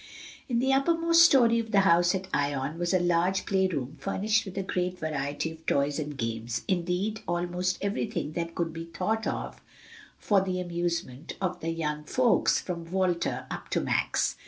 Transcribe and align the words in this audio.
In 0.49 0.57
the 0.57 0.73
uppermost 0.73 1.23
story 1.23 1.59
of 1.59 1.69
the 1.69 1.81
house 1.81 2.15
at 2.15 2.27
Ion 2.33 2.79
was 2.79 2.91
a 2.91 2.99
large 2.99 3.45
play 3.45 3.67
room 3.67 3.97
furnished 3.99 4.45
with 4.45 4.57
a 4.57 4.63
great 4.63 4.97
variety 4.97 5.51
of 5.51 5.63
toys 5.67 5.99
and 5.99 6.17
games 6.17 6.63
indeed 6.67 7.21
almost 7.27 7.77
everything 7.83 8.31
that 8.31 8.55
could 8.55 8.73
be 8.73 8.85
thought 8.85 9.27
of 9.27 9.61
for 10.17 10.41
the 10.41 10.59
amusement 10.59 11.35
of 11.39 11.59
the 11.59 11.69
young 11.69 12.03
folks, 12.05 12.59
from 12.59 12.89
Walter 12.91 13.45
up 13.51 13.69
to 13.69 13.79
Max. 13.79 14.37